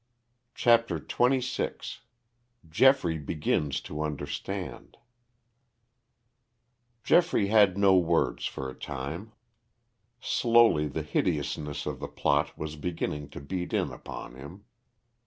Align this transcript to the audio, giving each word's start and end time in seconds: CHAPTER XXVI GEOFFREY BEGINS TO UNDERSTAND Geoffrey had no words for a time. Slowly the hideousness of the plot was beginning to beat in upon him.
CHAPTER 0.55 0.97
XXVI 0.99 1.99
GEOFFREY 2.67 3.19
BEGINS 3.19 3.81
TO 3.81 4.01
UNDERSTAND 4.01 4.97
Geoffrey 7.03 7.47
had 7.49 7.77
no 7.77 7.95
words 7.95 8.47
for 8.47 8.67
a 8.67 8.73
time. 8.73 9.31
Slowly 10.19 10.87
the 10.87 11.03
hideousness 11.03 11.85
of 11.85 11.99
the 11.99 12.07
plot 12.07 12.57
was 12.57 12.75
beginning 12.77 13.29
to 13.29 13.39
beat 13.39 13.73
in 13.73 13.91
upon 13.91 14.33
him. 14.33 14.63